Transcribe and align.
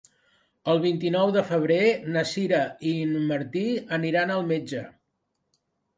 El 0.71 0.79
vint-i-nou 0.85 1.33
de 1.35 1.43
febrer 1.49 1.85
na 2.15 2.23
Sira 2.31 2.61
i 2.93 2.95
en 3.09 3.13
Martí 3.33 3.65
aniran 3.99 4.37
al 4.39 4.49
metge. 4.53 4.83